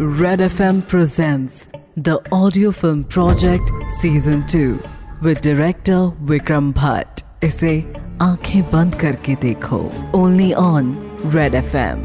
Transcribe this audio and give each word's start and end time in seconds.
Red 0.00 0.38
FM 0.38 0.86
presents 0.86 1.68
the 1.96 2.20
audio 2.30 2.70
film 2.70 3.02
project 3.02 3.68
season 4.00 4.46
2 4.46 4.78
with 5.22 5.40
director 5.40 6.12
Vikram 6.24 6.72
Bhatt. 6.72 7.24
इसे 7.44 7.94
आँखें 8.22 8.62
बंद 8.62 8.94
करके 8.94 9.34
देखो। 9.34 9.92
ओनली 10.14 10.52
ऑन 10.52 10.92
रेड 11.26 11.54
एफएम 11.54 12.04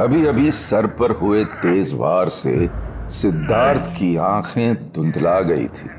अभी 0.00 0.26
अभी 0.26 0.50
सर 0.50 0.86
पर 0.86 1.10
हुए 1.10 1.44
तेज 1.44 1.92
वार 1.94 2.28
से 2.28 2.70
सिद्धार्थ 3.08 3.90
की 3.90 4.16
आँखें 4.16 4.74
धुंधला 4.74 5.40
गई 5.40 5.66
थी 5.66 5.90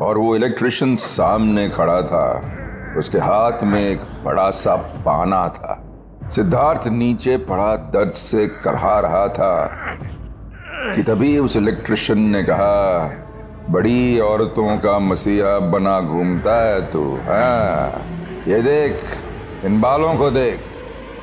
और 0.00 0.18
वो 0.18 0.36
इलेक्ट्रिशियन 0.36 0.96
सामने 0.96 1.68
खड़ा 1.68 2.02
था। 2.02 2.28
उसके 2.98 3.18
हाथ 3.18 3.64
में 3.64 3.90
एक 3.90 3.98
बड़ा 4.24 4.50
सा 4.50 4.76
पाना 4.76 5.48
था। 5.48 5.85
सिद्धार्थ 6.28 6.86
नीचे 6.88 7.36
पड़ा 7.48 7.74
दर्द 7.92 8.12
से 8.12 8.46
करहा 8.64 8.98
रहा 9.00 9.26
था 9.28 9.54
कि 10.94 11.02
तभी 11.02 11.38
उस 11.38 11.56
इलेक्ट्रिशियन 11.56 12.18
ने 12.30 12.42
कहा, 12.42 13.08
बड़ी 13.70 14.18
औरतों 14.20 14.76
का 14.78 14.98
मसीहा 14.98 15.58
बना 15.70 16.00
घूमता 16.00 16.54
है 16.62 16.80
तू 16.90 17.04
हाँ 17.22 18.02
ये 18.48 18.60
देख, 18.62 19.00
इन 19.64 19.80
बालों 19.80 20.14
को 20.14 20.30
देख, 20.30 20.60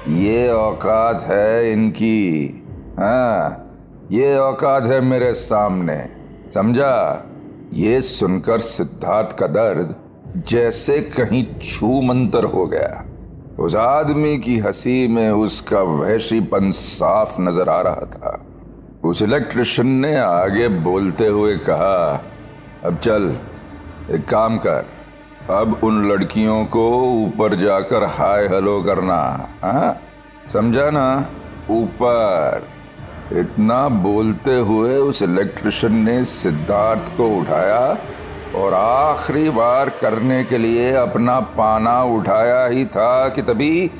ये 0.09 0.47
औकात 0.49 1.21
है 1.21 1.71
इनकी 1.71 2.19
हाँ 2.99 3.59
ये 4.11 4.35
औकात 4.37 4.83
है 4.85 4.99
मेरे 5.01 5.33
सामने, 5.33 5.97
समझा? 6.53 7.29
ये 7.73 8.01
सुनकर 8.01 8.59
सिद्धार्थ 8.59 9.37
का 9.37 9.47
दर्द 9.49 9.95
जैसे 10.49 10.99
कहीं 11.17 11.45
छू 11.61 12.01
मंतर 12.01 12.43
हो 12.45 12.65
गया। 12.67 13.03
उस 13.59 13.75
आदमी 13.75 14.37
की 14.37 14.59
हँसी 14.59 15.07
में 15.07 15.31
उसका 15.31 15.79
वहशीपन 15.79 16.71
साफ़ 16.71 17.41
नज़र 17.41 17.69
आ 17.69 17.81
रहा 17.81 17.95
था। 17.95 18.45
उस 19.03 19.21
इलेक्ट्रिशियन 19.21 19.87
ने 19.87 20.17
आगे 20.17 20.67
बोलते 20.67 21.27
हुए 21.27 21.57
कहा, 21.57 22.23
अब 22.85 22.97
चल, 22.97 23.37
एक 24.11 24.27
काम 24.27 24.57
कर, 24.57 24.85
अब 25.49 25.81
उन 25.83 26.11
लड़कियों 26.11 26.65
को 26.65 27.03
ऊपर 27.25 27.55
जाकर 27.55 28.03
हाय 28.03 28.47
हेलो 28.47 28.81
करना 28.81 29.49
हाँ? 29.63 30.01
समझा 30.53 30.89
ना? 30.89 31.29
ऊपर। 31.69 32.67
इतना 33.33 33.89
बोलते 33.89 34.59
हुए 34.59 34.97
उस 34.97 35.21
इलेक्ट्रिशियन 35.21 35.93
ने 35.93 36.23
सिद्धार्थ 36.23 37.17
को 37.17 37.39
उठाया 37.39 37.97
और 38.55 38.73
आखिरी 38.73 39.49
बार 39.49 39.89
करने 39.89 40.43
के 40.43 40.57
लिए 40.57 40.91
अपना 40.91 41.39
पाना 41.39 42.03
उठाया 42.03 42.65
ही 42.65 42.85
था 42.85 43.29
कि 43.29 43.41
तभी 43.41 43.91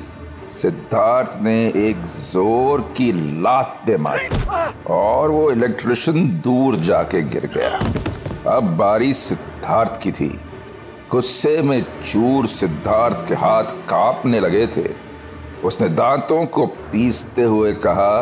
सिद्धार्थ 0.50 1.38
ने 1.42 1.56
एक 1.88 2.04
ज़ोर 2.04 2.80
की 2.96 3.10
लात 3.42 3.82
दे 3.86 3.96
मारी 3.96 4.28
और 4.90 5.30
वो 5.30 5.50
इलेक्ट्रिशियन 5.50 6.28
दूर 6.44 6.76
जाके 6.76 7.22
गिर 7.22 7.46
गया। 7.56 7.78
अब 8.56 8.76
बारी 8.76 9.12
सिद्धार्थ 9.14 10.00
की 10.00 10.12
थी। 10.12 10.28
गुस्से 11.10 11.60
में 11.62 11.80
चूर 11.82 12.46
सिद्धार्थ 12.46 13.26
के 13.28 13.34
हाथ 13.34 13.64
कांपने 13.88 14.40
लगे 14.40 14.66
थे। 14.66 14.88
उसने 15.64 15.88
दांतों 15.88 16.44
को 16.46 16.66
पीसते 16.66 17.42
हुए 17.42 17.72
कहा, 17.72 18.20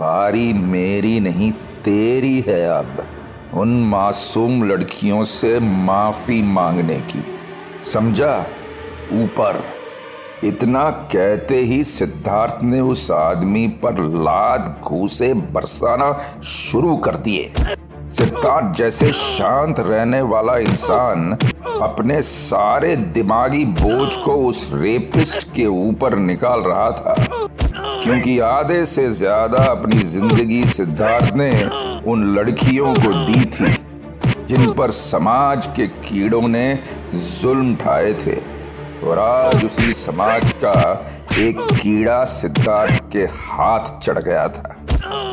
बारी 0.00 0.52
मेरी 0.52 1.18
नहीं, 1.20 1.50
तेरी 1.84 2.40
है 2.40 2.64
अब। 2.68 3.04
उन 3.54 3.68
मासूम 3.84 4.62
लड़कियों 4.62 5.22
से 5.24 5.58
माफ़ी 5.60 6.42
मांगने 6.42 6.98
की। 7.10 7.24
समझा? 7.84 8.38
ऊपर। 9.12 9.62
इतना 10.44 10.90
कहते 10.90 11.58
ही 11.58 11.82
सिद्धार्थ 11.84 12.62
ने 12.62 12.80
उस 12.80 13.10
आदमी 13.10 13.66
पर 13.82 14.02
लाद 14.24 14.74
घूसे 14.84 15.32
बरसाना 15.34 16.12
शुरू 16.42 16.96
कर 16.96 17.16
दिए। 17.16 17.52
सिद्धार्थ 18.08 18.74
जैसे 18.76 19.12
शांत 19.12 19.80
रहने 19.80 20.20
वाला 20.22 20.56
इंसान 20.58 21.36
अपने 21.82 22.20
सारे 22.22 22.96
दिमागी 22.96 23.64
बोझ 23.64 24.14
को 24.16 24.34
उस 24.46 24.68
रेपिस्ट 24.74 25.52
के 25.54 25.66
ऊपर 25.66 26.16
निकाल 26.16 26.60
रहा 26.60 26.90
था। 26.90 27.16
क्योंकि 28.02 28.38
आधे 28.38 28.84
से 28.86 29.08
ज़्यादा 29.10 29.58
अपनी 29.70 30.02
ज़िंदगी 30.02 30.64
सिद्धार्थ 30.64 31.34
ने 31.34 31.50
उन 32.06 32.34
लड़कियों 32.34 32.94
को 32.94 33.12
दी 33.26 33.44
थी, 33.44 33.76
जिन 34.46 34.72
पर 34.72 34.90
समाज 34.90 35.66
के 35.66 35.86
कीड़ों 35.86 36.48
ने 36.48 36.78
जुल्म 37.14 37.76
ठाए 37.76 38.12
थे। 38.12 38.36
और 39.06 39.18
आज 39.18 39.64
उसी 39.64 39.92
समाज 39.94 40.52
का 40.64 41.06
एक 41.38 41.56
कीड़ा 41.82 42.24
सिद्धार्थ 42.24 43.10
के 43.12 43.18
हाथ 43.18 43.98
चढ़ 44.00 44.18
गया 44.18 44.48
था। 44.48 44.78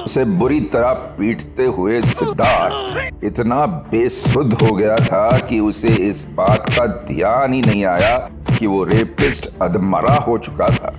उसे 0.05 0.25
बुरी 0.25 0.59
तरह 0.59 0.93
पीटते 0.93 1.65
हुए 1.65 2.01
सिद्धार्थ 2.01 3.25
इतना 3.25 3.65
बेसुध 3.65 4.53
हो 4.53 4.75
गया 4.75 4.95
था 4.95 5.37
कि 5.37 5.59
उसे 5.59 5.87
इस 5.87 6.25
बात 6.33 6.69
का 6.69 6.85
ध्यान 6.85 7.53
ही 7.53 7.61
नहीं 7.61 7.85
आया 7.85 8.17
कि 8.59 8.67
वो 8.67 8.83
रेपिस्ट 8.83 9.49
अधमरा 9.61 10.15
हो 10.15 10.37
चुका 10.37 10.69
था। 10.69 10.93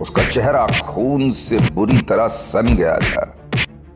उसका 0.00 0.28
चेहरा 0.28 0.66
खून 0.66 1.30
से 1.30 1.58
बुरी 1.72 1.98
तरह 1.98 2.26
सन 2.26 2.74
गया 2.76 2.98
था। 2.98 3.45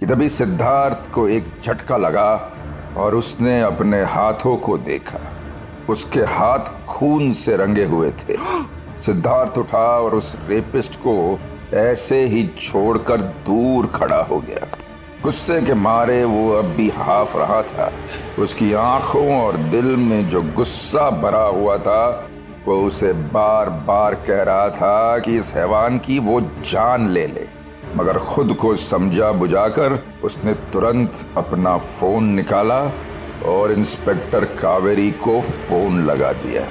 कि 0.00 0.06
तभी 0.06 0.28
सिद्धार्थ 0.28 1.10
को 1.10 1.28
एक 1.28 1.46
झटका 1.64 1.96
लगा 1.96 2.52
और 2.96 3.14
उसने 3.14 3.60
अपने 3.60 4.04
हाथों 4.04 4.56
को 4.56 4.78
देखा। 4.78 5.18
उसके 5.88 6.20
हाथ 6.20 6.86
खून 6.86 7.32
से 7.32 7.56
रंगे 7.56 7.84
हुए 7.84 8.10
थे। 8.10 8.36
सिद्धार्थ 8.98 9.58
उठा 9.58 9.98
और 9.98 10.14
उस 10.14 10.38
रेपिस्ट 10.46 10.96
को 10.96 11.40
ऐसे 11.74 12.24
ही 12.24 12.50
छोड़कर 12.58 13.20
दूर 13.20 13.86
खड़ा 13.86 14.22
हो 14.22 14.40
गया। 14.40 14.66
गुस्से 15.22 15.62
के 15.62 15.74
मारे 15.74 16.24
वो 16.24 16.52
अब 16.52 16.64
भी 16.64 16.88
हाफ़ 16.88 17.38
रहा 17.38 17.62
था। 17.62 17.92
उसकी 18.38 18.72
आँखों 18.72 19.40
और 19.40 19.56
दिल 19.56 19.96
में 19.96 20.28
जो 20.28 20.42
गुस्सा 20.42 21.10
भरा 21.10 21.42
हुआ 21.42 21.78
था, 21.78 22.28
वो 22.66 22.82
उसे 22.82 23.12
बार 23.12 23.70
बार 23.70 24.14
कह 24.14 24.42
रहा 24.42 24.68
था 24.70 25.18
कि 25.18 25.36
इस 25.36 25.52
हैवान 25.52 25.98
की 25.98 26.18
वो 26.18 26.40
जान 26.40 27.08
ले 27.08 27.26
ले। 27.26 27.59
मगर 28.00 28.18
खुद 28.18 28.52
को 28.54 28.74
समझा 28.74 29.32
बुझाकर 29.32 30.04
उसने 30.24 30.54
तुरंत 30.54 31.26
अपना 31.36 31.78
फ़ोन 31.78 32.24
निकाला 32.24 32.92
और 33.44 33.72
इंस्पेक्टर 33.72 34.44
कावेरी 34.44 35.10
को 35.10 35.40
फ़ोन 35.40 36.04
लगा 36.06 36.32
दिया। 36.32 36.66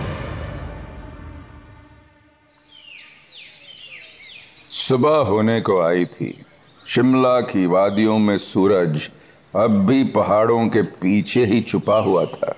सुबह 4.69 5.17
होने 5.17 5.61
को 5.61 5.81
आई 5.81 6.05
थी। 6.05 6.45
शिमला 6.87 7.41
की 7.41 7.65
वादियों 7.65 8.17
में 8.17 8.37
सूरज 8.37 9.09
अब 9.55 9.85
भी 9.85 10.03
पहाड़ों 10.03 10.67
के 10.67 10.81
पीछे 10.81 11.45
ही 11.45 11.61
छुपा 11.61 11.99
हुआ 11.99 12.25
था। 12.25 12.55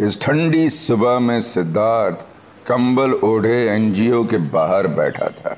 इस 0.00 0.22
ठंडी 0.22 0.68
सुबह 0.68 1.18
में 1.18 1.40
सिद्धार्थ 1.40 2.28
कंबल 2.68 3.12
ओढ़े 3.12 3.66
एनजीओ 3.68 4.24
के 4.24 4.36
बाहर 4.36 4.86
बैठा 4.86 5.28
था। 5.28 5.56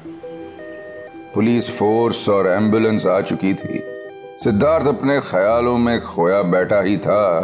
पुलिस 1.34 1.68
फोर्स 1.70 2.28
और 2.28 2.46
एंबुलेंस 2.46 3.06
आ 3.06 3.20
चुकी 3.20 3.52
थी। 3.54 3.82
सिद्धार्थ 4.44 4.86
अपने 4.86 5.18
ख्यालों 5.20 5.76
में 5.78 6.00
खोया 6.00 6.42
बैठा 6.42 6.80
ही 6.80 6.96
था 6.96 7.40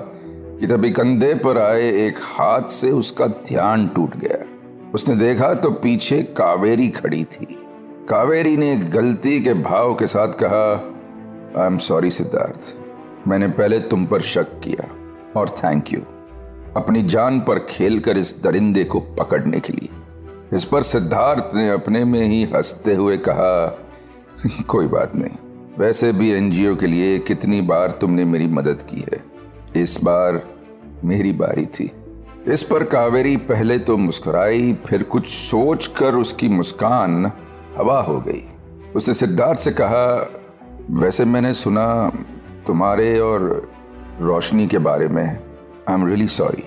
कि 0.60 0.66
तभी 0.66 0.91
कंधे 0.91 1.32
पर 1.34 1.58
आए 1.58 1.91
एक 2.06 2.19
हाथ 2.19 2.69
से 2.70 2.91
उसका 2.91 3.26
ध्यान 3.26 3.86
टूट 3.88 4.16
गया। 4.16 4.38
उसने 4.94 5.16
देखा 5.16 5.52
तो 5.54 5.70
पीछे 5.70 6.22
कावेरी 6.38 6.88
खड़ी 6.88 7.22
थी। 7.24 7.47
कावेरी 8.08 8.56
ने 8.56 8.76
गलती 8.76 9.41
के 9.41 9.54
भाव 9.54 9.94
के 9.94 10.06
साथ 10.06 10.32
कहा 10.42 10.64
आई 11.60 11.66
एम 11.66 11.78
सॉरी 11.78 12.10
सिद्धार्थ। 12.10 12.74
मैंने 13.28 13.48
पहले 13.48 13.78
तुम 13.80 14.06
पर 14.06 14.20
शक 14.20 14.60
किया 14.64 14.88
और 15.41 15.48
थैंक 15.48 15.92
यू 15.92 16.00
अपनी 16.76 17.03
जान 17.03 17.41
पर 17.41 17.58
खेलकर 17.68 18.18
इस 18.18 18.34
दरिंदे 18.44 18.84
को 18.84 19.00
पकड़ने 19.18 19.60
के 19.60 19.72
लिए। 19.72 19.88
इस 20.52 20.64
पर 20.64 20.82
सिद्धार्थ 20.82 21.54
ने 21.54 21.70
अपने 21.70 22.04
में 22.04 22.24
ही 22.24 22.44
हँसते 22.44 22.94
हुए 22.94 23.16
कहा, 23.16 23.78
कोई 24.68 24.86
बात 24.86 25.16
नहीं। 25.16 25.30
वैसे 25.78 26.12
भी 26.12 26.30
एनजीओ 26.30 26.76
के 26.76 26.86
लिए 26.86 27.18
कितनी 27.18 27.60
बार 27.60 27.91
तुमने 27.91 28.24
मेरी 28.24 28.47
मदद 28.47 28.82
की 28.82 29.04
है। 29.12 29.24
इस 29.82 30.00
बार 30.04 30.42
मेरी 31.04 31.32
बारी 31.32 31.66
थी। 31.66 31.91
इस 32.47 32.62
पर 32.62 32.84
कावेरी 32.84 33.36
पहले 33.36 33.78
तो 33.78 33.97
मुस्कुराई, 33.97 34.78
फिर 34.86 35.03
कुछ 35.03 35.26
सोच 35.26 35.86
कर 35.86 36.15
उसकी 36.15 36.48
मुस्कान 36.48 37.32
हवा 37.78 38.03
हो 38.03 38.21
गई। 38.21 38.48
उसने 38.97 39.15
सिद्धार्थ 39.15 39.59
से 39.59 39.71
कहा, 39.71 40.30
वैसे 40.91 41.24
मैंने 41.24 41.53
सुना 41.53 42.12
तुम्हारे 42.66 43.21
और 43.21 43.71
रोशनी 44.21 44.66
के 44.66 44.78
बारे 44.78 45.09
में। 45.09 45.41
I 45.88 45.94
am 45.94 46.06
really 46.06 46.26
sorry. 46.26 46.65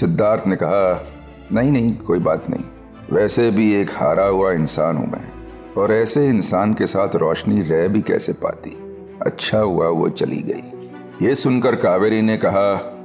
Siddharth 0.00 0.46
ने 0.46 0.56
कहा, 0.56 1.06
नहीं 1.52 1.72
नहीं, 1.72 1.96
कोई 1.96 2.18
बात 2.18 2.50
नहीं। 2.50 2.64
वैसे 3.12 3.50
भी 3.50 3.74
एक 3.74 3.90
हारा 3.90 4.24
हुआ 4.24 4.52
इंसान 4.52 4.96
हूँ 4.96 5.10
मैं। 5.10 5.32
और 5.78 5.92
ऐसे 5.92 6.28
इंसान 6.28 6.74
के 6.74 6.86
साथ 6.86 7.16
रोशनी 7.16 7.60
रह 7.60 7.88
भी 7.88 8.02
कैसे 8.02 8.32
पाती? 8.32 8.70
अच्छा 9.26 9.58
हुआ 9.58 9.88
वो 9.88 10.08
चली 10.08 10.42
गई। 10.42 10.90
ये 11.26 11.34
सुनकर 11.34 11.76
कावेरी 11.76 12.22
ने 12.22 12.36
कहा, 12.36 12.96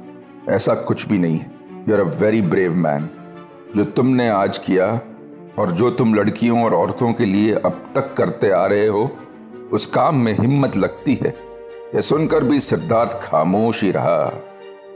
ऐसा 0.48 0.74
कुछ 0.74 1.08
भी 1.08 1.18
नहीं। 1.18 1.40
You 1.88 1.94
are 1.94 2.00
a 2.00 2.20
very 2.20 2.42
brave 2.42 2.74
man 2.74 3.10
जो 3.76 3.84
तुमने 3.84 4.28
आज 4.28 4.58
किया 4.58 5.00
और 5.58 5.70
जो 5.70 5.90
तुम 5.90 6.14
लड़कियों 6.14 6.64
और 6.64 6.74
औरतों 6.74 7.12
के 7.12 7.24
लिए 7.24 7.54
अब 7.54 7.92
तक 7.94 8.14
करते 8.14 8.50
आ 8.50 8.66
रहे 8.66 8.86
हो, 8.86 9.10
उस 9.72 9.86
काम 9.86 10.16
में 10.16 10.36
हिम्मत 10.40 10.76
लगती 10.76 11.14
है। 11.14 11.36
यह 11.94 12.00
सुनकर 12.00 12.44
भी 12.44 12.60
सिद्धार्थ 12.60 13.20
खामोश 13.22 13.82
ही 13.82 13.90
रहा। 13.90 14.32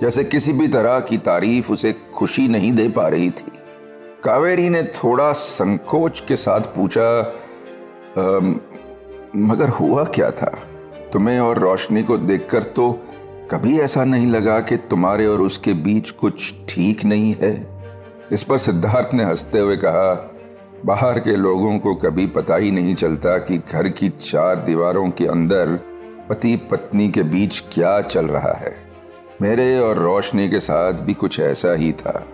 जैसे 0.03 0.25
किसी 0.25 0.53
भी 0.53 0.69
तरह 0.69 1.01
की 1.01 1.19
तारीफ़ 1.19 1.73
उसे 1.73 1.95
खुशी 2.15 2.49
नहीं 2.49 2.73
दे 2.73 2.89
पा 2.89 3.09
रही 3.09 3.31
थी। 3.31 3.54
कावेरी 4.25 4.69
ने 4.69 4.83
थोड़ा 4.83 5.33
संकोच 5.33 6.21
के 6.21 6.37
साथ 6.37 6.61
पूछा 6.61 7.35
मगर 9.37 9.69
हुआ 9.69 10.05
क्या 10.05 10.31
था? 10.31 10.63
तुम्हें 11.13 11.41
और 11.41 11.59
रोशनी 11.59 12.03
को 12.03 12.19
देखकर 12.19 12.63
तो 12.63 12.93
कभी 13.51 13.81
ऐसा 13.81 14.05
नहीं 14.05 14.27
लगा 14.27 14.61
कि 14.61 14.77
तुम्हारे 14.77 15.27
और 15.27 15.41
उसके 15.41 15.73
बीच 15.73 16.11
कुछ 16.11 16.55
ठीक 16.69 17.05
नहीं 17.05 17.35
है? 17.43 17.67
इस 18.33 18.43
पर 18.43 18.59
सिद्धार्थ 18.59 19.15
ने 19.15 19.25
हँसते 19.25 19.59
हुए 19.59 19.77
कहा, 19.77 20.31
बाहर 20.87 21.19
के 21.19 21.37
लोगों 21.37 21.79
को 21.79 21.95
कभी 21.95 22.27
पता 22.27 22.57
ही 22.57 22.71
नहीं 22.71 22.95
चलता 22.95 23.39
कि 23.39 23.59
घर 23.73 23.89
की 23.89 24.09
चार 24.09 24.59
दीवारों 24.59 25.11
के 25.11 25.27
अंदर 25.27 25.79
पति 26.29 26.57
पत्नी 26.57 27.11
के 27.11 27.23
बीच 27.23 27.63
क्या 27.73 28.01
चल 28.01 28.27
रहा 28.27 28.53
है। 28.53 28.77
मेरे 29.43 29.79
और 29.79 29.97
रोशनी 29.97 30.49
के 30.49 30.61
साथ 30.61 30.93
भी 30.93 31.15
कुछ 31.15 31.41
ऐसा 31.41 31.73
ही 31.73 31.93
था। 31.93 32.27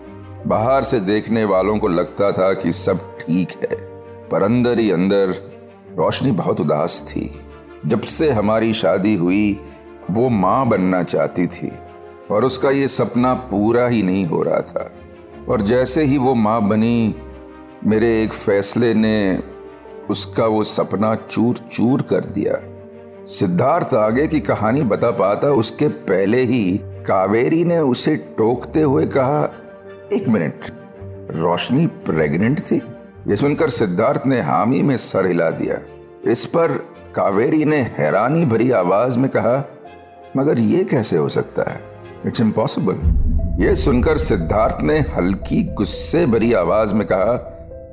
बाहर 0.47 0.83
से 0.83 0.99
देखने 0.99 1.45
वालों 1.45 1.77
को 1.79 1.87
लगता 1.87 2.31
था 2.31 2.53
कि 2.53 2.71
सब 2.71 3.17
ठीक 3.19 3.49
है, 3.49 3.75
पर 4.29 4.43
अंदर 4.43 4.79
ही 4.79 4.91
अंदर 4.91 5.29
रोशनी 5.97 6.31
बहुत 6.31 6.61
उदास 6.61 7.07
थी। 7.09 7.39
जब 7.85 8.01
से 8.01 8.31
हमारी 8.31 8.73
शादी 8.73 9.15
हुई, 9.15 9.59
वो 10.11 10.29
माँ 10.29 10.67
बनना 10.67 11.03
चाहती 11.03 11.47
थी, 11.47 11.71
और 12.31 12.45
उसका 12.45 12.69
ये 12.69 12.87
सपना 12.87 13.33
पूरा 13.33 13.87
ही 13.87 14.03
नहीं 14.03 14.25
हो 14.25 14.43
रहा 14.43 14.61
था। 14.61 14.91
और 15.49 15.61
जैसे 15.61 16.03
ही 16.03 16.17
वो 16.17 16.35
माँ 16.35 16.67
बनी, 16.67 17.15
मेरे 17.85 18.23
एक 18.23 18.33
फैसले 18.33 18.93
ने 18.93 19.39
उसका 20.09 20.45
वो 20.45 20.63
सपना 20.63 21.15
चूर 21.15 21.57
चूर 21.57 22.01
कर 22.01 22.25
दिया। 22.25 22.61
सिद्धार्थ 23.25 23.93
आगे 23.93 24.27
की 24.27 24.39
कहानी 24.39 24.81
बता 24.81 25.11
पाता, 25.11 25.47
उसके 25.47 25.87
पहले 25.87 26.41
ही 26.41 26.79
कावेरी 27.07 27.63
ने 27.63 27.79
उसे 27.79 28.15
टोकते 28.15 28.81
हुए 28.81 29.05
कहा 29.05 29.41
एक 30.11 30.27
मिनट। 30.27 30.65
रोशनी 31.31 31.85
प्रेग्नेंट 32.05 32.59
थी? 32.59 32.75
ये 33.27 33.35
सुनकर 33.35 33.69
सिद्धार्थ 33.69 34.25
ने 34.27 34.41
हामी 34.41 34.81
में 34.81 34.95
सर 34.97 35.25
हिला 35.25 35.49
दिया। 35.49 35.77
इस 36.31 36.45
पर 36.45 36.71
कावेरी 37.15 37.65
ने 37.65 37.77
हैरानी 37.97 38.45
भरी 38.45 38.71
आवाज़ 38.71 39.17
में 39.19 39.29
कहा, 39.29 39.53
मगर 40.37 40.59
ये 40.59 40.83
कैसे 40.83 41.17
हो 41.17 41.29
सकता 41.29 41.69
है? 41.71 41.79
इट्स 42.25 42.41
इम्पॉसिबल 42.41 43.63
ये 43.63 43.75
सुनकर 43.75 44.17
सिद्धार्थ 44.17 44.81
ने 44.81 44.99
हल्की 44.99 45.63
गुस्से 45.73 46.25
भरी 46.25 46.53
आवाज़ 46.53 46.93
में 46.93 47.07
कहा 47.11 47.33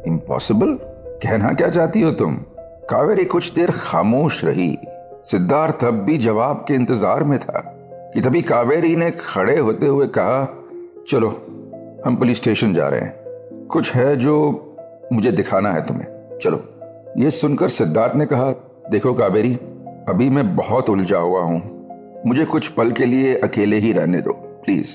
इम्पॉसिबल 0.06 0.78
कहना 1.22 1.52
क्या 1.52 1.68
चाहती 1.68 2.02
हो 2.02 2.10
तुम? 2.12 2.34
कावेरी 2.90 3.24
कुछ 3.24 3.52
देर 3.54 3.70
खामोश 3.70 4.44
रही। 4.44 4.78
सिद्धार्थ 5.24 5.84
अब 5.84 5.94
भी 5.94 6.18
जवाब 6.18 6.64
के 6.68 6.74
इंतज़ार 6.74 7.24
में 7.24 7.38
था 7.38 7.60
कि 8.14 8.20
तभी 8.20 8.42
कावेरी 8.42 8.94
ने 8.96 9.10
खड़े 9.10 9.58
होते 9.58 9.86
हुए 9.86 10.06
कहा, 10.08 10.44
चलो 11.08 11.30
हम 12.06 12.16
पुलिस 12.16 12.36
स्टेशन 12.36 12.74
जा 12.74 12.88
रहे 12.88 13.00
हैं। 13.00 13.66
कुछ 13.66 13.92
है 13.94 14.16
जो 14.16 14.34
मुझे 15.12 15.32
दिखाना 15.32 15.72
है 15.72 15.86
तुम्हें। 15.86 16.38
चलो, 16.42 16.60
ये 17.18 17.30
सुनकर 17.30 17.68
सिद्धार्थ 17.68 18.14
ने 18.14 18.26
कहा, 18.26 18.50
देखो 18.90 19.12
कावेरी, 19.14 19.54
अभी 20.08 20.30
मैं 20.30 20.56
बहुत 20.56 20.90
उलझा 20.90 21.18
हुआ 21.18 21.40
हूँ। 21.40 22.22
मुझे 22.26 22.44
कुछ 22.44 22.68
पल 22.68 22.90
के 22.90 23.04
लिए 23.04 23.34
अकेले 23.34 23.76
ही 23.76 23.92
रहने 23.92 24.20
दो 24.20 24.32
प्लीज़ 24.64 24.94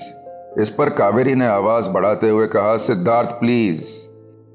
इस 0.60 0.68
पर 0.68 0.90
कावेरी 0.90 1.34
ने 1.34 1.46
आवाज़ 1.46 1.88
बढ़ाते 1.88 2.28
हुए 2.28 2.46
कहा, 2.46 2.76
सिद्धार्थ 2.76 3.30
प्लीज़ 3.30 3.84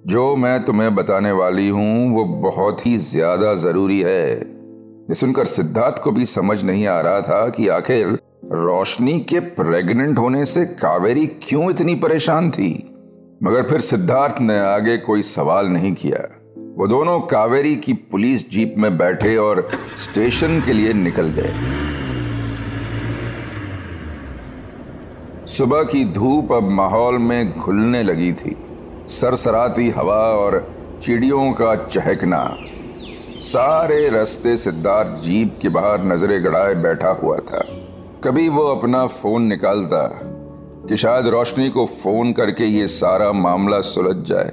जो 0.08 0.36
मैं 0.36 0.64
तुम्हें 0.66 0.96
बताने 0.96 1.32
वाली 1.32 1.70
हूँ, 1.70 2.16
वो 2.16 2.26
बहुत 2.26 2.86
ही 2.86 2.98
ज़्यादा 2.98 3.54
ज़रूरी 3.56 4.00
है। 4.02 4.36
ये 4.38 5.16
सुनकर 5.16 5.46
सिद्धार्थ 5.46 6.04
को 6.04 6.12
भी 6.12 6.26
समझ 6.26 6.64
नहीं 6.64 6.88
आ 6.88 7.00
रहा 7.02 7.22
था 7.22 7.50
कि 7.50 7.68
आखिर 7.68 8.18
रोशनी 8.52 9.20
के 9.20 9.40
प्रेग्नेंट 9.40 10.18
होने 10.18 10.46
से 10.46 10.66
कावेरी 10.66 11.28
क्यों 11.28 11.72
इतनी 11.72 11.96
परेशान 11.96 12.52
थी? 12.52 12.96
मगर 13.44 13.64
फिर 13.64 13.82
सिद्धार्थ 13.82 14.36
ने 14.42 14.60
आगे 14.60 14.98
कोई 14.98 15.22
सवाल 15.22 15.68
नहीं 15.68 15.94
किया। 15.94 16.40
वो 16.78 16.88
दोनों 16.88 17.20
कावेरी 17.20 17.76
की 17.76 17.94
पुलिस 17.94 18.52
जीप 18.52 18.76
में 18.78 18.98
बैठे 18.98 19.38
और 19.38 19.70
स्टेशन 20.04 20.62
के 20.62 20.74
लिए 20.74 20.94
निकल 20.94 21.28
गए। 21.28 21.54
सुबह 25.46 25.84
की 25.84 26.06
धूप 26.06 26.54
अब 26.54 26.64
माहौल 26.64 27.18
में 27.18 27.52
घुलने 27.52 28.04
लगी 28.04 28.34
थी। 28.34 28.56
सरसराती 29.06 29.90
हवा 29.90 30.20
और 30.20 30.72
चिड़ियों 31.02 31.54
का 31.54 31.76
चहकना। 31.76 32.58
सारे 33.40 34.10
रास्ते 34.10 34.58
सिद्धार्थ 34.58 35.24
जीप 35.24 35.60
के 35.62 35.70
बाहर 35.70 36.04
नजरे 36.04 36.40
गड़ाए 36.40 36.76
बैठा 36.76 37.10
हुआ 37.10 37.38
था। 37.38 37.79
कभी 38.24 38.50
वो 38.50 38.62
अपना 38.62 39.08
फ़ोन 39.08 39.44
निकालता 39.44 40.08
कि 40.90 40.96
शायद 40.96 41.28
रोशनी 41.28 41.70
को 41.70 41.86
फ़ोन 41.86 42.34
करके 42.34 42.66
ये 42.66 42.88
सारा 42.88 43.32
मामला 43.32 43.82
सुलझ 43.82 44.26
जाए। 44.26 44.50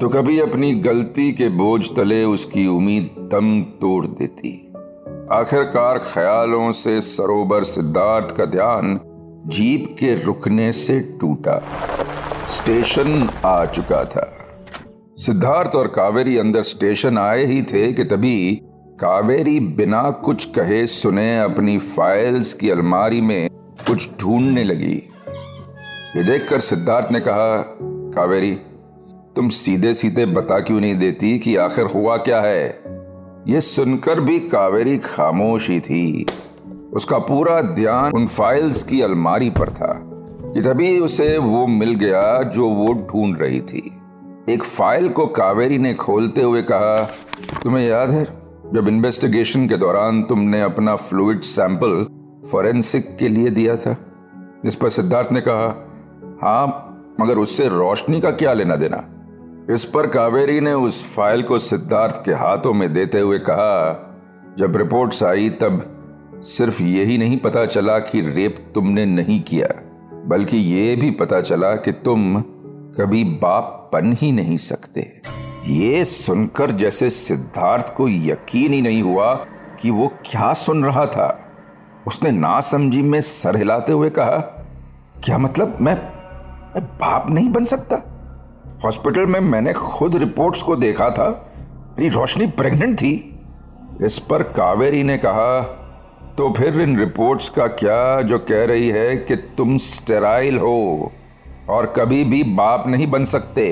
तो 0.00 0.08
कभी 0.08 0.40
अपनी 0.40 0.74
गलती 0.74 1.32
के 1.32 1.48
बोझ 1.48 1.88
तले 1.96 2.24
उसकी 2.24 2.66
उम्मीद 2.66 3.28
दम 3.32 3.62
तोड़ 3.62 4.06
देती। 4.06 4.72
आखिरकार 5.32 5.98
ख्यालों 5.98 6.72
से 6.72 7.00
सरोवर 7.00 7.62
सिद्धार्थ 7.62 8.36
का 8.36 8.44
ध्यान 8.44 9.00
जीप 9.46 9.96
के 10.00 10.14
रुकने 10.14 10.72
से 10.72 11.00
टूटा। 11.20 11.62
स्टेशन 12.48 13.30
आ 13.44 13.64
चुका 13.64 14.04
था। 14.04 14.38
सिद्धार्थ 15.16 15.74
और 15.74 15.88
कावेरी 15.88 16.38
अंदर 16.38 16.62
स्टेशन 16.62 17.18
आए 17.18 17.44
ही 17.44 17.62
थे 17.62 17.92
कि 17.92 18.04
तभी 18.04 18.62
कावेरी 19.00 19.60
बिना 19.60 20.10
कुछ 20.10 20.44
कहे 20.44 20.86
सुने 20.86 21.40
अपनी 21.40 21.78
फाइल्स 21.78 22.54
की 22.54 22.70
अलमारी 22.70 23.20
में 23.20 23.50
कुछ 23.86 24.10
ढूँढने 24.20 24.64
लगी। 24.64 25.12
ये 26.16 26.24
देखकर 26.24 26.60
सिद्धार्थ 26.60 27.12
ने 27.12 27.20
कहा, 27.20 27.76
कावेरी, 27.82 28.54
तुम 29.36 29.48
सीधे 29.48 29.94
सीधे 29.94 30.26
बता 30.26 30.60
क्यों 30.60 30.80
नहीं 30.80 30.98
देती 30.98 31.38
कि 31.38 31.56
आखिर 31.56 31.84
हुआ 31.84 32.16
क्या 32.16 32.40
है? 32.40 32.80
यह 33.48 33.60
सुनकर 33.60 34.20
भी 34.20 34.40
कावेरी 34.40 34.98
खामोश 34.98 35.70
ही 35.70 35.80
थी। 35.80 36.26
उसका 36.92 37.18
पूरा 37.18 37.62
ध्यान 37.62 38.12
उन 38.12 38.26
फाइल्स 38.26 38.82
की 38.82 39.00
अलमारी 39.00 39.50
पर 39.50 39.70
था। 39.70 40.00
कि 40.54 40.60
तभी 40.60 41.00
उसे 41.00 41.38
वो 41.38 41.66
मिल 41.66 41.94
गया 41.94 42.42
जो 42.42 42.68
वो 42.68 42.92
ढूंढ 42.92 43.36
रही 43.38 43.60
थी। 43.60 43.96
एक 44.48 44.62
फ़ाइल 44.62 45.08
को 45.08 45.26
कावेरी 45.26 45.78
ने 45.78 45.94
खोलते 45.94 46.42
हुए 46.42 46.62
कहा, 46.62 47.10
तुम्हें 47.62 47.88
याद 47.88 48.10
है? 48.10 48.43
जब 48.74 48.88
इन्वेस्टिगेशन 48.88 49.68
के 49.68 49.76
दौरान 49.76 50.22
तुमने 50.22 50.60
अपना 50.62 50.94
फ्लूड 50.96 51.40
सैंपल 51.40 51.92
फॉरेंसिक 52.50 53.16
के 53.16 53.28
लिए 53.28 53.50
दिया 53.50 53.76
था, 53.76 53.96
जिस 54.64 54.74
पर 54.74 54.88
सिद्धार्थ 54.88 55.32
ने 55.32 55.40
कहा 55.40 55.66
हाँ 56.42 56.66
मगर 57.20 57.38
उससे 57.38 57.68
रोशनी 57.68 58.20
का 58.20 58.30
क्या 58.30 58.52
लेना 58.52 58.76
देना? 58.76 59.04
इस 59.74 59.84
पर 59.84 60.06
कावेरी 60.06 60.60
ने 60.60 60.72
उस 60.72 61.02
फ़ाइल 61.14 61.42
को 61.42 61.58
सिद्धार्थ 61.58 62.24
के 62.24 62.32
हाथों 62.32 62.72
में 62.74 62.92
देते 62.92 63.20
हुए 63.20 63.38
कहा, 63.38 64.54
जब 64.58 64.76
रिपोर्ट्स 64.76 65.22
आई, 65.22 65.48
तब 65.50 66.40
सिर्फ़ 66.44 66.82
यही 66.82 67.18
नहीं 67.18 67.36
पता 67.36 67.66
चला 67.66 67.98
कि 67.98 68.20
रेप 68.20 68.56
तुमने 68.74 69.04
नहीं 69.06 69.40
किया, 69.42 69.68
बल्कि 70.26 70.56
ये 70.56 70.96
भी 70.96 71.10
पता 71.10 71.40
चला 71.40 71.74
कि 71.76 71.92
तुम 71.92 72.42
कभी 72.98 73.22
बाप 73.24 73.90
बन 73.92 74.12
ही 74.12 74.30
नहीं 74.32 74.56
सकते। 74.56 75.00
ये 75.66 76.04
सुनकर 76.04 76.70
जैसे 76.70 77.10
सिद्धार्थ 77.10 77.94
को 77.94 78.08
यकीन 78.08 78.72
ही 78.72 78.80
नहीं 78.82 79.02
हुआ 79.02 79.34
कि 79.80 79.90
वो 79.90 80.08
क्या 80.26 80.52
सुन 80.52 80.84
रहा 80.84 81.06
था। 81.06 81.28
उसने 82.06 82.30
ना 82.30 82.60
समझी 82.60 83.02
में 83.02 83.20
सर 83.20 83.56
हिलाते 83.56 83.92
हुए 83.92 84.10
कहा, 84.10 84.36
क्या 85.24 85.38
मतलब 85.38 85.78
मैं 85.80 85.94
मैं 86.74 86.84
बाप 86.84 87.30
नहीं 87.30 87.48
बन 87.48 87.64
सकता? 87.64 87.96
हॉस्पिटल 88.84 89.26
में 89.26 89.40
मैंने 89.40 89.72
खुद 89.72 90.16
रिपोर्ट्स 90.16 90.62
को 90.62 90.76
देखा 90.76 91.10
था। 91.10 91.28
मेरी 91.98 92.08
रोशनी 92.08 92.46
प्रेग्नेंट 92.46 92.96
थी। 92.98 93.40
इस 94.02 94.18
पर 94.18 94.42
कावेरी 94.42 95.02
ने 95.02 95.16
कहा 95.18 95.60
तो 96.38 96.52
फिर 96.52 96.80
इन 96.80 96.98
रिपोर्ट्स 96.98 97.48
का 97.48 97.66
क्या 97.66 98.20
जो 98.22 98.38
कह 98.38 98.64
रही 98.64 98.88
है 98.88 99.16
कि 99.16 99.36
तुम 99.36 99.76
स्टेराइल 99.78 100.58
हो? 100.58 101.12
और 101.68 101.86
कभी 101.96 102.22
भी 102.24 102.42
बाप 102.44 102.86
नहीं 102.86 103.06
बन 103.06 103.24
सकते। 103.24 103.66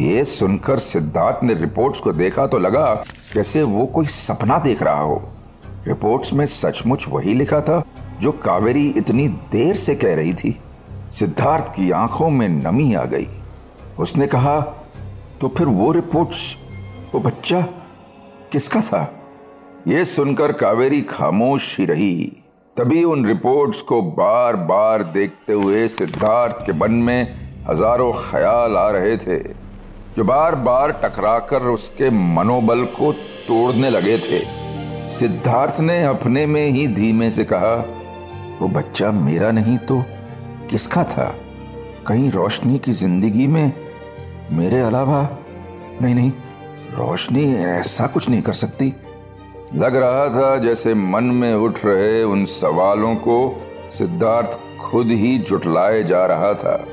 ये 0.00 0.24
सुनकर 0.24 0.78
सिद्धार्थ 0.78 1.44
ने 1.44 1.54
रिपोर्ट्स 1.54 2.00
को 2.00 2.12
देखा 2.12 2.46
तो 2.46 2.58
लगा 2.58 3.04
जैसे 3.34 3.62
वो 3.62 3.86
कोई 3.86 4.06
सपना 4.06 4.58
देख 4.58 4.82
रहा 4.82 5.00
हो। 5.00 5.22
रिपोर्ट्स 5.86 6.32
में 6.32 6.44
सचमुच 6.46 7.06
वही 7.08 7.34
लिखा 7.34 7.60
था 7.60 7.82
जो 8.20 8.32
कावेरी 8.32 8.88
इतनी 8.88 9.28
देर 9.28 9.74
से 9.74 9.94
कह 9.94 10.14
रही 10.14 10.34
थी। 10.34 10.58
सिद्धार्थ 11.10 11.74
की 11.74 11.90
आँखों 11.90 12.30
में 12.30 12.48
नमी 12.48 12.92
आ 12.94 13.04
गई। 13.04 13.28
उसने 13.98 14.26
कहा 14.26 14.60
तो 15.40 15.48
फिर 15.48 15.66
वो 15.66 15.92
रिपोर्ट्स, 15.92 16.56
वो 17.14 17.20
बच्चा 17.20 17.60
किसका 18.52 18.80
था? 18.80 19.14
ये 19.88 20.04
सुनकर 20.04 20.52
कावेरी 20.52 21.00
खामोश 21.00 21.78
ही 21.78 21.84
रही। 21.86 22.32
तभी 22.78 23.02
उन 23.04 23.24
रिपोर्ट्स 23.26 23.80
को 23.82 24.00
बार 24.02 24.56
बार 24.56 25.02
देखते 25.04 25.52
हुए 25.52 25.86
सिद्धार्थ 25.88 26.56
के 26.66 26.72
मन 26.72 26.92
में 26.92 27.34
हज़ारों 27.68 28.12
ख्याल 28.12 28.76
आ 28.76 28.90
रहे 28.90 29.16
थे, 29.16 29.38
जो 30.16 30.24
बार 30.24 30.54
बार 30.54 30.92
टकराकर 31.04 31.62
उसके 31.62 32.10
मनोबल 32.10 32.84
को 32.98 33.12
तोड़ने 33.48 33.90
लगे 33.90 34.16
थे। 34.18 34.38
सिद्धार्थ 35.08 35.80
ने 35.80 36.02
अपने 36.04 36.46
में 36.46 36.66
ही 36.66 36.86
धीमे 36.86 37.30
से 37.30 37.44
कहा, 37.44 37.74
वो 38.60 38.68
बच्चा 38.68 39.10
मेरा 39.10 39.50
नहीं 39.50 39.76
तो 39.78 40.02
किसका 40.70 41.04
था? 41.04 41.28
कहीं 42.06 42.30
रोशनी 42.30 42.78
की 42.78 42.92
ज़िंदगी 42.92 43.46
में 43.46 43.72
मेरे 44.52 44.80
अलावा? 44.80 45.28
नहीं 46.02 46.14
नहीं, 46.14 46.32
रोशनी 46.92 47.52
ऐसा 47.66 48.06
कुछ 48.06 48.28
नहीं 48.28 48.42
कर 48.42 48.52
सकती। 48.54 48.94
लग 49.74 49.96
रहा 49.96 50.28
था 50.28 50.56
जैसे 50.56 50.94
मन 50.94 51.24
में 51.24 51.54
उठ 51.54 51.78
रहे 51.84 52.22
उन 52.22 52.44
सवालों 52.44 53.14
को 53.14 53.66
सिद्धार्थ 53.90 54.78
खुद 54.78 55.06
ही 55.06 55.38
जुटलाए 55.38 56.02
जा 56.02 56.26
रहा 56.26 56.54
था। 56.54 56.86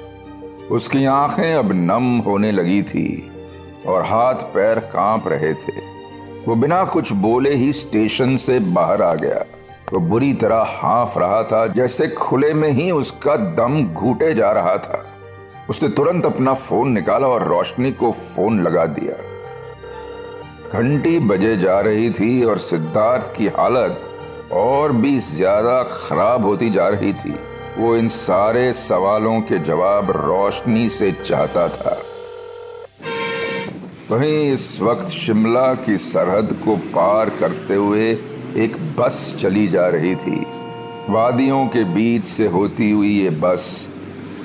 उसकी 0.72 1.06
आँखें 1.06 1.54
अब 1.54 1.70
नम 1.74 2.18
होने 2.18 2.52
लगी 2.52 2.84
थी 2.84 3.32
और 3.88 4.04
हाथ 4.04 4.36
पैर 4.36 4.80
काँप 4.80 5.28
रहे 5.28 5.54
थे। 5.54 5.96
वो 6.48 6.56
बिना 6.56 6.86
कुछ 6.86 7.14
बोले 7.14 7.54
ही 7.54 7.74
स्टेशन 7.74 8.36
से 8.36 8.60
बाहर 8.60 9.02
आ 9.02 9.14
गया। 9.14 9.46
वो 9.94 10.00
बुरी 10.00 10.34
तरह 10.34 10.66
हाफ़ 10.68 11.20
रहा 11.20 11.44
था, 11.44 11.68
जैसे 11.68 12.08
खुले 12.08 12.54
में 12.54 12.70
ही 12.70 12.92
उसका 12.92 13.36
दम 13.36 13.94
घूटे 13.94 14.34
जा 14.34 14.52
रहा 14.52 14.78
था। 14.78 15.06
उसने 15.70 15.90
तुरंत 15.90 16.26
अपना 16.26 16.54
फ़ोन 16.54 16.92
निकाला 16.92 17.28
और 17.28 17.44
रोशनी 17.44 17.92
को 17.92 18.12
फ़ोन 18.12 18.62
लगा 18.62 18.86
दिया। 18.86 19.35
घंटी 20.74 21.18
बजे 21.20 21.56
जा 21.58 21.80
रही 21.80 22.10
थी 22.10 22.44
और 22.44 22.58
सिद्धार्थ 22.58 23.34
की 23.36 23.48
हालत 23.50 24.10
और 24.54 24.92
भी 24.94 25.18
ज़्यादा 25.20 25.82
खराब 25.84 26.46
होती 26.46 26.70
जा 26.70 26.88
रही 26.88 27.14
थी। 27.14 27.34
वो 27.78 27.96
इन 27.98 28.08
सारे 28.08 28.72
सवालों 28.74 29.40
के 29.42 29.60
जवाब 29.60 30.12
रोशनी 30.12 30.88
से 30.90 31.12
चाहता 31.14 31.68
था। 31.70 31.98
वहीं 34.12 34.52
इस 34.54 34.82
वक्त 34.82 35.08
शिमला 35.08 35.74
की 35.76 35.98
सरहद 35.98 36.54
को 36.66 36.76
पार 36.92 37.30
करते 37.40 37.76
हुए 37.76 38.12
एक 38.58 38.78
बस 39.00 39.36
चली 39.40 39.68
जा 39.68 39.88
रही 39.88 40.16
थी। 40.16 40.46
वादियों 41.10 41.66
के 41.68 41.84
बीच 41.94 42.26
से 42.26 42.48
होती 42.48 42.92
हुई 42.92 43.10
ये 43.14 43.30
बस 43.42 43.90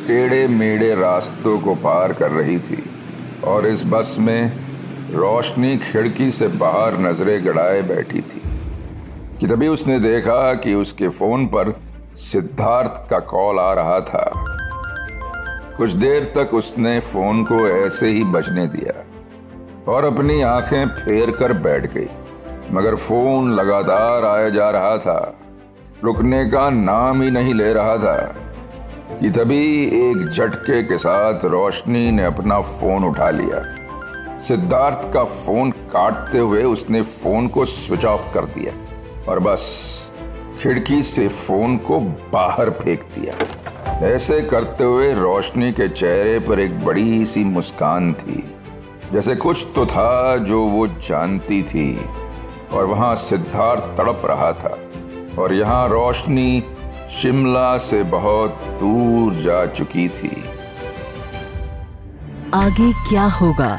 टेढ़े 0.07 0.47
मेढ़े 0.49 0.95
रास्तों 0.95 1.59
को 1.59 1.75
पार 1.83 2.13
कर 2.13 2.31
रही 2.31 2.59
थी 2.59 2.83
और 3.45 3.67
इस 3.67 3.83
बस 3.87 4.17
में 4.21 4.70
रोशनी 5.11 5.77
खिड़की 5.79 6.31
से 6.31 6.49
बाहर 6.49 6.99
नज़रें 6.99 7.45
गड़ाए 7.45 7.81
बैठी 7.83 8.21
थी 8.21 8.43
कि 9.41 9.47
तभी 9.47 9.69
उसने 9.69 9.99
देखा 10.01 10.55
कि 10.55 10.75
उसके 10.75 11.09
फ़ोन 11.09 11.47
पर 11.47 11.73
सिद्धार्थ 12.15 13.09
का 13.11 13.19
कॉल 13.19 13.59
आ 13.59 13.73
रहा 13.73 14.01
था। 14.01 14.23
कुछ 15.77 15.93
देर 15.93 16.25
तक 16.37 16.55
उसने 16.55 16.99
फ़ोन 17.01 17.43
को 17.45 17.67
ऐसे 17.69 18.09
ही 18.09 18.25
बजने 18.25 18.67
दिया 18.67 19.93
और 19.93 20.05
अपनी 20.05 20.41
आँखें 20.43 20.87
फेर 20.87 21.31
कर 21.31 21.53
बैठ 21.53 21.93
गई, 21.95 22.09
मगर 22.71 22.95
फ़ोन 22.97 23.53
लगातार 23.55 24.25
आया 24.25 24.49
जा 24.49 24.71
रहा 24.71 24.97
था। 24.99 25.37
रुकने 26.05 26.45
का 26.51 26.69
नाम 26.71 27.23
ही 27.23 27.31
नहीं 27.31 27.55
ले 27.55 27.73
रहा 27.73 27.97
था 27.97 28.17
कि 29.21 29.31
तभी 29.31 29.65
एक 30.01 30.29
झटके 30.29 30.83
के 30.83 30.99
साथ 30.99 31.45
रोशनी 31.45 32.11
ने 32.11 32.25
अपना 32.25 32.61
फ़ोन 32.61 33.05
उठा 33.05 33.31
लिया। 33.31 33.63
सिद्धार्थ 34.41 35.13
का 35.13 35.25
फ़ोन 35.25 35.71
काटते 35.71 36.39
हुए 36.39 36.63
उसने 36.63 37.01
फ़ोन 37.03 37.49
को 37.49 37.65
स्विच 37.65 38.05
ऑफ़ 38.05 38.33
कर 38.35 38.45
दिया 38.49 38.73
और 39.29 39.39
बस 39.39 39.63
खिड़की 40.63 41.03
से 41.03 41.27
फ़ोन 41.29 41.77
को 41.79 41.99
बाहर 42.33 42.71
फेंक 42.71 43.03
दिया। 43.15 44.07
ऐसे 44.07 44.41
करते 44.43 44.85
हुए 44.85 45.13
रोशनी 45.15 45.73
के 45.73 45.89
चेहरे 45.89 46.39
पर 46.39 46.61
एक 46.61 46.85
बड़ी 46.85 47.27
सी 47.27 47.45
मुस्कान 47.45 48.13
थी, 48.13 48.43
जैसे 49.13 49.35
कुछ 49.37 49.67
तो 49.75 49.87
था 49.87 50.37
जो 50.37 50.63
वो 50.63 50.87
जानती 50.87 51.63
थी। 51.63 51.99
और 52.73 52.87
वहाँ 52.87 53.15
सिद्धार्थ 53.17 53.85
तड़प 53.99 54.23
रहा 54.27 54.53
था 54.53 54.77
और 55.43 55.55
यहाँ 55.55 55.89
रोशनी 55.89 56.63
शिमला 57.13 57.77
से 57.79 58.03
बहुत 58.03 58.65
दूर 58.81 59.35
जा 59.35 59.65
चुकी 59.67 60.09
थी। 60.09 60.33
आगे 62.55 62.93
क्या 63.09 63.27
होगा? 63.33 63.79